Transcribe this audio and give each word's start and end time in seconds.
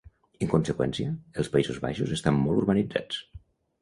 En 0.45 0.47
conseqüència, 0.53 1.11
els 1.43 1.51
Països 1.57 1.77
Baixos 1.85 2.17
estan 2.17 2.43
molt 2.47 2.63
urbanitzats. 2.63 3.21